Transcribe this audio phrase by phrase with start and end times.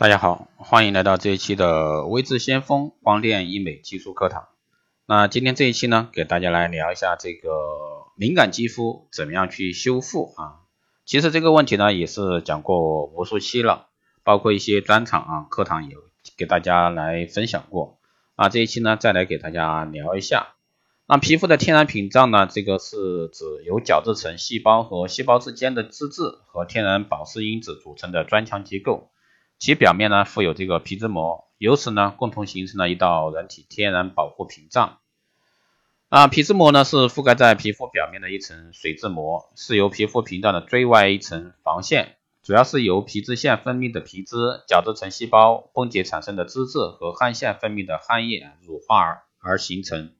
[0.00, 4.46] 大家好，欢迎来到这一期的微智先锋光电医美技术课堂。
[5.06, 7.50] 那今天这一期呢，给大家来聊一下这个
[8.14, 10.62] 敏感肌肤怎么样去修复啊。
[11.04, 13.88] 其实这个问题呢，也是讲过无数期了，
[14.22, 15.96] 包括一些专场啊、课堂也
[16.36, 17.98] 给大家来分享过
[18.36, 18.48] 啊。
[18.48, 20.54] 这一期呢，再来给大家聊一下。
[21.08, 29.10] 那皮肤的天然屏障呢，这个是指由角质层细胞和细胞之间的脂质和天然保湿因子组成的砖墙结构。
[29.58, 34.98] 其表面呢附有这个皮脂膜，由此呢共同形成了一道人体天然保护屏障。
[36.08, 50.14] 啊，皮脂膜呢是覆盖在皮肤表面的一层水质膜，是由皮肤屏障的最外一层防线，主要是由皮脂腺分泌的皮脂、角质层细胞崩解产生的脂质和汗腺分泌的汗液乳化而而形成，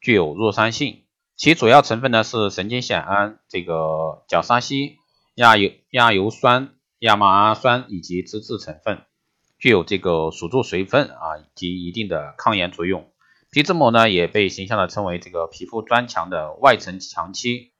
[0.00, 1.02] 具有弱酸性。
[1.36, 4.96] 其主要成分呢是神经酰胺、这个角鲨烯、
[5.34, 6.75] 亚油亚油酸。
[7.06, 9.02] 亚麻酸以及脂质成分
[9.58, 13.08] 具有这个锁住水分啊以及一定的抗炎作用。
[13.52, 17.70] 皮脂膜呢也被形象的称为这个皮肤砖墙的外层墙漆。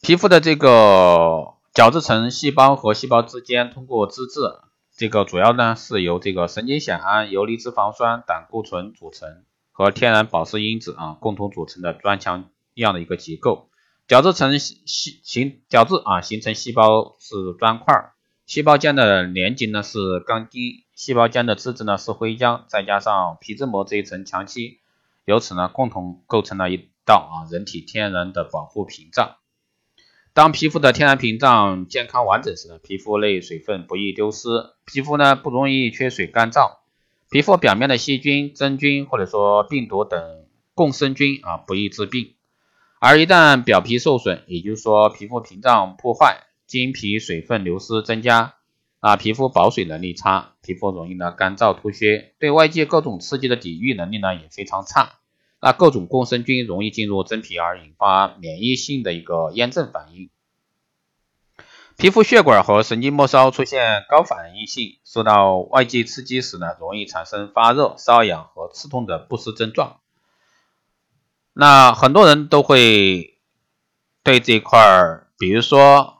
[0.00, 4.40] 皮肤的这个角质层细胞和细胞之间通过脂质，
[4.96, 9.42] 这个主要呢是由这个神经酰胺、游离脂肪酸、胆固醇组成
[9.72, 13.68] 和天然保湿因子啊共同组成的砖墙一样的一个结构。
[14.08, 18.12] 角质层细形角质啊，形成细胞是砖块，
[18.46, 24.78] 细胞间的连接呢是钢筋，细胞间的脂质呢是灰浆，再加上皮脂膜这一层墙漆，
[25.24, 29.38] 由此呢共同构成了一道啊人体天然的保护屏障。
[30.32, 34.48] 当皮肤的天然屏障健康完整时呢，皮肤内水分不易丢失，
[34.84, 36.76] 皮肤呢不容易缺水干燥，
[37.28, 42.35] 皮肤表面的细菌、真菌或者说病毒等共生菌啊不易致病。
[42.98, 48.54] 而一旦表皮受损，也就是说皮肤屏障破坏，经皮水分流失增加，
[49.00, 55.12] 啊，皮肤保水能力差，皮肤容易呢干燥脱屑，对外界各种刺激的抵御能力呢也非常差，
[55.60, 60.30] 那各种共生菌容易进入真皮而引发免疫性的一个炎症反应，
[61.98, 70.00] 皮肤血管和神经末梢出现高反应性，受到外界刺激时呢，容易产生发热、瘙痒和刺痛的不适症状。
[71.58, 73.38] 那很多人都会
[74.22, 76.18] 对这块儿，比如说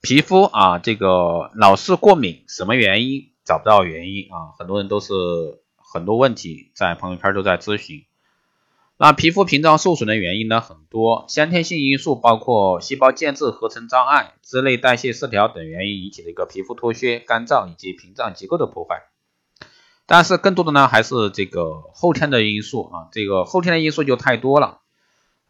[0.00, 4.54] 皮肤啊，这个老是过敏，什么原因找不到原因啊？
[4.56, 5.12] 很多人都是
[5.74, 8.04] 很多问题在朋友圈都在咨询。
[8.98, 19.02] 那皮肤屏障受损的原因呢很多，先天性因素包括细胞间质合成障碍、脂类代谢失调等原因引起的一个皮肤脱屑、干燥以及屏障结构的破坏。
[20.12, 24.82] 但是更多的呢，还是这个后天的因素啊，这个后天的因素就太多了，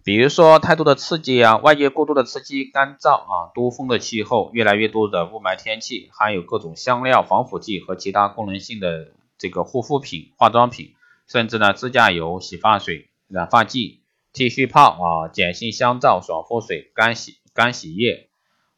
[0.04, 10.94] 比如说太多的刺激啊，外界过度的刺激，干燥啊，多风的气候，越来越多的雾霾天气，含有各种香料、防腐剂和其他功能性的这个护肤品、化妆品，
[11.26, 14.02] 甚至呢，指甲油、洗发水、染发剂、
[14.32, 18.28] 剃须泡啊，碱性香皂、爽肤水、干洗干洗液、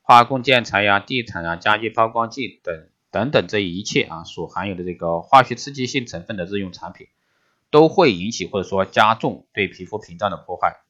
[0.01, 2.89] 化工建材呀、地毯啊、家居抛光剂等。
[3.15, 7.07] 等等，这一切啊，所含有的这个化学刺激性成分的日用产品，
[7.71, 10.81] 都会引起或者说加重对皮肤屏障的破坏。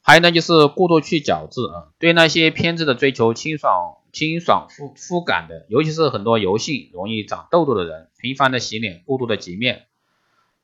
[0.00, 9.88] 还有呢，就是过度去角质啊，对那些偏执的追求清爽、清爽肤肤感的，尤其是很多油性、容易长痘痘的人，频繁的洗脸、过度的洁面，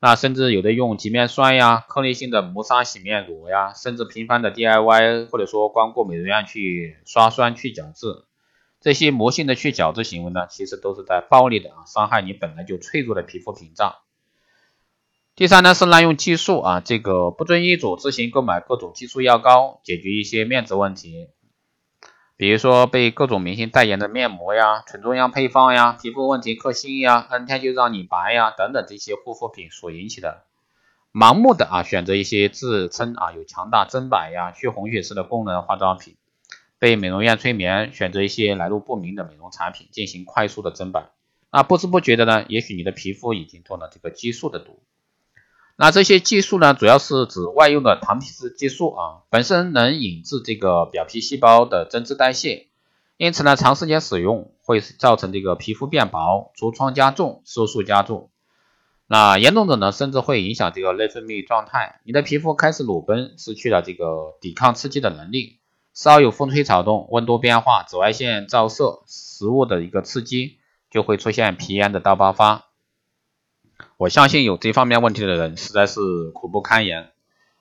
[0.01, 8.25] 那甚至有的用洁面霜呀、颗粒性的磨砂洗面乳呀，甚至频繁的 DIY 或者说光顾美容院去刷酸去角质。
[8.83, 13.95] 这些魔性的去角质行为呢，其实都是在暴力的啊伤害你本来就脆弱的皮肤屏障。
[15.37, 21.29] 第三呢是滥用激素啊，这个不遵医嘱自行购买各种激素药膏，解决一些面子问题，
[22.37, 30.43] 比如说被各种明星代言的面膜呀、纯中药配方呀、皮肤问题克星呀、N 天就让你白呀等等这些护肤品所引起的，
[31.15, 36.17] 盲目的啊选择一些自称啊有强大增白呀、去红血丝的功能化妆品。
[36.83, 41.13] 被美容院催眠，选择一些来路不明的美容产品进行快速的增白，
[41.53, 44.83] 那不知不觉的呢，也许你的皮肤已经中了这个激素的毒。
[45.77, 52.67] 那这些激素呢，主要是指外用的糖皮质激素啊，本身能引致这个表皮细胞的增殖代谢，
[53.17, 58.31] 因此呢，长时间使用会造成这个皮肤变薄、痤疮加重、色素加重。
[59.07, 65.61] 那严重者呢，甚至会影响这个内分泌状态，你的皮肤开始裸奔，失去了这个抵抗刺激的能力。
[65.95, 70.59] 稍有风吹草动、温度变化、紫外线照射、食物的一个刺激，
[70.91, 72.67] 就会出现皮炎的大爆发。
[73.97, 76.01] 我相信有这方面问题的人实在是
[76.33, 77.11] 苦不堪言。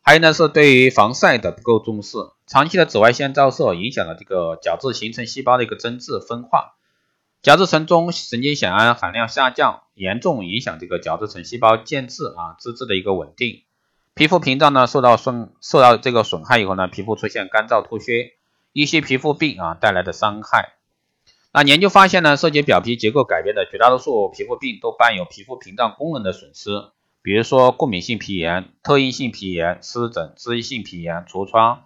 [0.03, 2.17] 还有呢，是对于防晒的不够重视，
[2.47, 6.75] 长期的紫外线照射影响了这个角质形成细胞的一个增质分化，
[7.43, 13.61] 角质层中神经酰胺含量下降，严重影响这个角质层细胞建制啊，脂质的一个稳定。
[14.21, 18.33] 皮肤屏障呢受到损受到这个损害以后呢，皮肤出现干燥脱屑，
[18.71, 20.73] 一些皮肤病啊带来的伤害。
[21.51, 26.69] 那研究发现呢，涉及表皮结构改变的绝大多数皮肤病都伴有皮肤屏障功能的损失，
[27.23, 31.85] 比如说过敏性皮炎、特应性皮炎、湿疹、脂溢性皮炎、痤疮、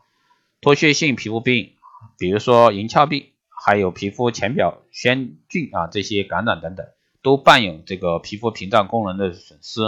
[0.59, 1.71] 脱屑性皮肤病，
[2.17, 6.85] 比如说银翘病，还有皮肤浅表癣菌啊这些感染等等，
[7.21, 9.79] 都伴有这个皮肤屏障功能的损失。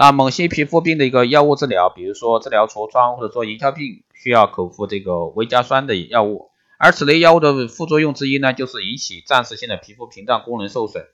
[0.00, 11.04] 那某些皮肤病的一个药物治疗，比如说治疗痤疮或者说银翘病，需要口服这个维加酸的药物，而此类药物的副作用之一呢，就是引起暂时性的皮肤屏障功能受损，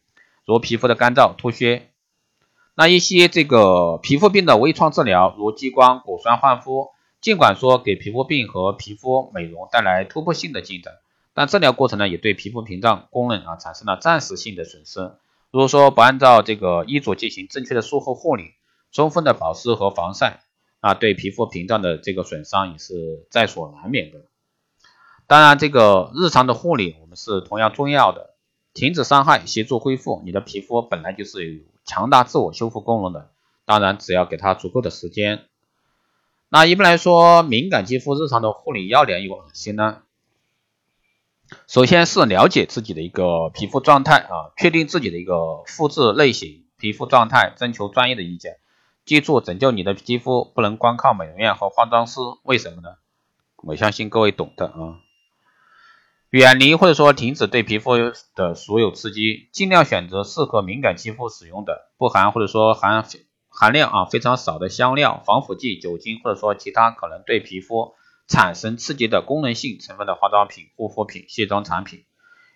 [0.45, 1.93] 如皮肤的干燥、脱屑。
[2.75, 6.89] 那一些这个皮肤病的微创治疗，如激光、果酸焕肤，
[7.23, 10.93] 尽管说给皮肤病和皮肤美容带来突破性的进展，
[11.33, 15.01] 但治疗过程呢，也对皮肤屏障功能啊产生了暂时性的损失。
[15.51, 18.51] 如果说不按照这个医嘱进行正确的术后护理，
[18.95, 20.41] 充分的保湿和防晒
[20.81, 24.21] 啊，对皮肤屏障的这个损伤也是在所难免的。
[25.27, 28.35] 当然，这个日常的护理我们是同样重要的，
[28.73, 30.23] 停止伤害，协助恢复。
[30.25, 33.31] 你的皮肤本来就是有强大自我修复功能的，
[33.65, 35.45] 当然只要给它足够的时间。
[36.51, 40.03] 那一般来说，敏感肌肤日常的护理要点有哪些呢？
[41.67, 48.59] 首先是了解自己的一个皮肤状态啊，确定自己的一个肤质类型、皮肤状态，征求专业的意见。
[49.05, 52.97] 记住，拯救你的肌肤不能光靠美容院和化妆师，为什么呢？
[53.57, 55.01] 我相信各位懂的啊。
[56.31, 57.93] 远离或者说停止对皮肤
[58.35, 63.05] 的所有刺激，尽量选择适合敏感肌肤使用的，不含或者说含
[63.49, 67.95] 含量啊非常少的香料、防腐剂、酒精或者说其他可能对皮肤
[68.27, 72.05] 产生刺激的功能性成分的化妆品、护肤品、卸妆产品。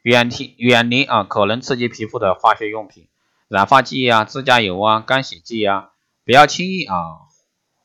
[0.02, 3.06] 远离远离啊可能刺激皮肤的化学用品，
[3.48, 5.90] 染发剂啊、指甲油啊、干洗剂啊。
[6.28, 6.94] 不要轻易啊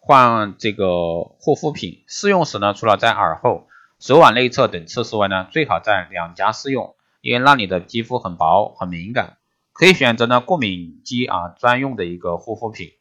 [0.01, 3.69] 换这个护肤品，试用时呢，除了在耳后、
[4.01, 9.38] 手腕内侧等测试外呢，最好在两颊试用，因为那里的肌肤很薄很敏感。
[9.72, 12.92] 可以选择呢过敏肌啊专用的一个护肤品，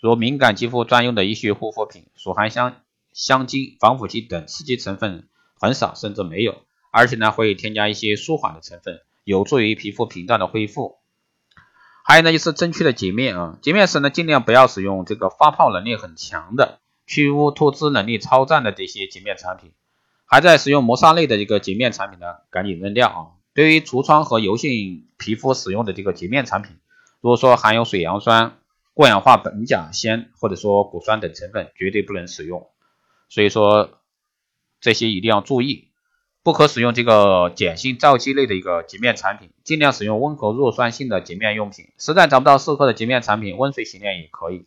[0.00, 2.76] 如敏感肌肤专用的医学护肤品，所含香
[3.12, 5.28] 香精、防腐剂等刺激成分
[5.60, 10.96] 很少甚至没有，而且呢会添加一些舒缓的成分，有助于皮肤屏障的恢复。
[12.08, 19.72] 还有呢，就是正确的洁面啊，洁面时呢，尽量不要使用这个发泡能力很强的、去污脱脂能力超赞的这些洁面产品。
[20.24, 23.20] 还在使用磨砂类的一个洁面产品呢，赶紧扔掉啊！
[23.52, 26.78] 对于痤疮和油性皮肤使用的这个洁面产品，
[27.20, 28.56] 如果说含有水杨酸、
[28.94, 32.68] 过氧化苯甲酰或者说果酸等成分，绝对不能使用。
[33.28, 33.90] 所以说
[34.80, 35.87] 这些一定要注意。
[36.42, 41.88] 不可使用这个碱性皂基类的一个洁面产品，尽量使用温和弱酸性的洁面用品。
[41.98, 44.66] 实在找不到适合的洁面产品，温水洗脸也可以。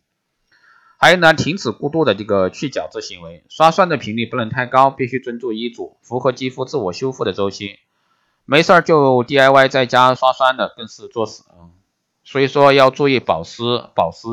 [0.98, 7.80] 还有呢，停止过度的这个去角质行为，刷酸的频率不能太高，必须遵照医嘱，符合肌肤自我修复的周期。
[8.44, 11.44] 没事儿就 DIY 在家刷酸的，更是作死！
[12.22, 13.62] 所以说要注意保湿，
[13.96, 14.28] 保湿。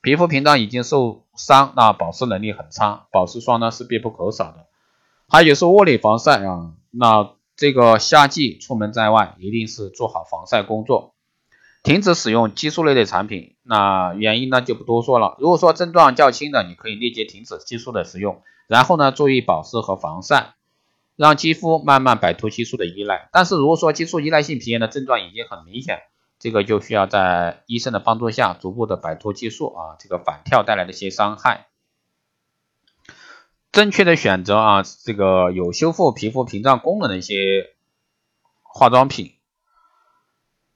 [0.00, 4.65] 皮肤屏障已经受伤，那保湿能力很差，保湿霜呢是必不可少的。
[5.28, 6.72] 还有是物理防晒啊。
[6.90, 11.14] 那这个夏季出门在外，一定是做好防晒工作，
[11.82, 13.56] 停止使用激素类的产品。
[13.62, 15.36] 那原因呢就不多说了。
[15.38, 20.54] 如果说症状较轻的，你可以立即停止激素的使用，然后呢注意保湿和防晒，
[21.16, 23.28] 让肌肤慢慢摆脱激素的依赖。
[23.32, 26.00] 但是如果说激素依赖性皮炎的症状已经很明显，
[26.38, 31.66] 这个就需要在医生的帮助下，逐步的摆脱激素啊这个反跳带来的一些伤害。
[33.76, 37.74] 正确的选择啊，这个有修复皮肤屏障功能的一些
[38.62, 39.34] 化妆品。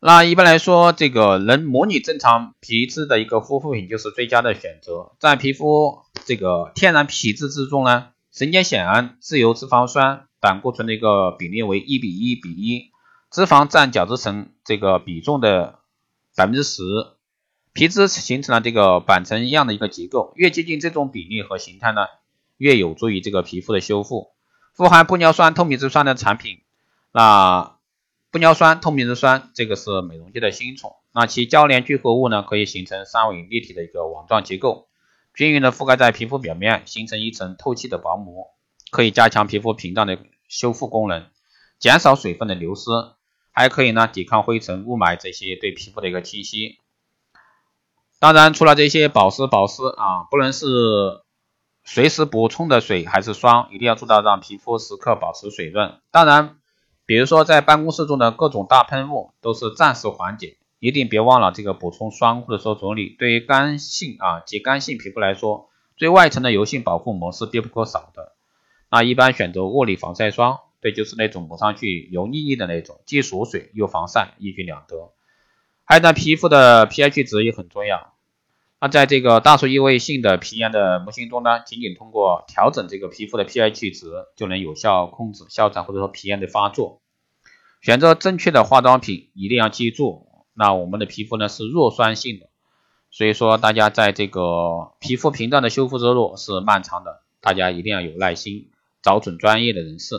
[0.01, 5.13] 那一般来说，这个能模拟正常皮质的一个护肤品就是最佳的选择。
[5.19, 12.91] 在皮肤这个天然皮质之中呢，神经酰胺、自由脂肪酸、胆固醇的一个比例为一比一比一，
[13.31, 15.79] 脂肪占角质层这个比重的
[16.37, 16.83] 百分之十，
[17.73, 22.03] 皮脂形成了这个板层一样的一个结构，越接近这种比例和形态呢。
[22.61, 24.33] 越有助于这个皮肤的修复。
[24.75, 26.59] 富含玻尿酸、透明质酸的产品，
[27.11, 27.79] 那
[28.31, 30.97] 玻尿酸、透明质酸这个是美容界的新宠。
[31.15, 34.89] 那其交联聚合物呢，可以形成三维立体的一个网状结构，
[35.33, 38.49] 均匀的覆盖在皮肤表面，形成一层透气的薄膜，
[38.91, 41.27] 可以加强皮肤屏障的修复功能，
[41.79, 42.91] 减少水分的流失，
[43.53, 46.79] 还可以呢抵抗灰尘、雾霾这些对皮肤的一个侵袭。
[48.21, 50.67] 当然，除了这些保湿保湿啊，不论是
[51.93, 55.99] 随时补充的水还是霜，一定要做到让皮肤时刻保持水润。
[56.13, 56.55] 当然，
[57.05, 63.17] 比如说在办公室中的各种大喷雾都是暂时缓解，一定别忘了这个补充霜护的时候处理。
[63.19, 68.37] 对于干性啊及干性皮肤来说，最外层的油性保护膜是必不可少的。
[68.89, 75.11] 那一般选择物理防晒霜，对，就是那种抹上去油腻腻的那种，既锁水又防晒，一举两得。
[75.83, 78.13] 还有呢，皮肤的 pH 值也很重要。
[78.83, 84.07] 那在这个大鼠异位性的皮炎的模型中呢，仅仅通过调整这个皮肤的 pH 值，
[84.37, 87.03] 就能有效控制哮喘或者说皮炎的发作。
[87.83, 92.49] 选择正确的化妆品，一定要记住，那我们的皮肤呢是弱酸性的，
[93.11, 98.71] 所以说大家在这个皮肤屏障的修复之路是漫长的，大家一定要有耐心，
[99.03, 100.15] 找准专业的人士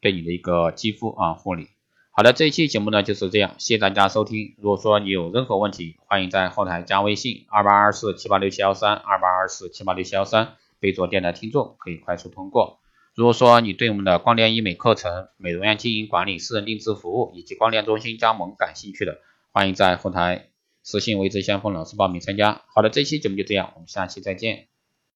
[0.00, 1.70] 对你的一个肌肤啊护理。
[2.18, 4.54] 好的，这一期节目呢就是这样，谢谢大家收听。
[4.56, 12.78] 如果说你有任何问题，欢迎在后台加微信二八二四七八六七幺三二八二四七八六七幺三，备注电台听众，可以快速通过。
[13.14, 19.18] 如果说你对我们的光电医美课程、美容院经营管理、私人定制服务以及光电中心加盟感兴趣的，
[19.52, 20.46] 欢迎在后台
[20.82, 22.62] 私信为之先锋老师报名参加。
[22.74, 24.68] 好的，这期节目就这样，我们下期再见。